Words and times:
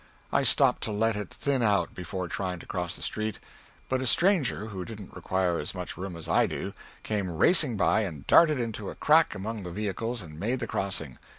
I 0.33 0.41
stopped 0.41 0.81
to 0.85 0.91
let 0.91 1.15
it 1.15 1.31
thin 1.31 1.61
out 1.61 1.93
before 1.93 2.27
trying 2.27 2.57
to 2.57 2.65
cross 2.65 2.95
the 2.95 3.03
street, 3.03 3.37
but 3.87 4.01
a 4.01 4.07
stranger, 4.07 4.69
who 4.69 4.83
didn't 4.83 5.13
require 5.15 5.59
as 5.59 5.75
much 5.75 5.95
room 5.95 6.15
as 6.15 6.27
I 6.27 6.47
do, 6.47 6.73
came 7.03 7.29
racing 7.29 7.77
by 7.77 8.01
and 8.01 8.25
darted 8.25 8.59
into 8.59 8.89
a 8.89 8.95
crack 8.95 9.35
among 9.35 9.61
the 9.61 9.69
vehicles 9.69 10.23
and 10.23 10.39
made 10.39 10.59
the 10.59 10.65
crossing. 10.65 11.19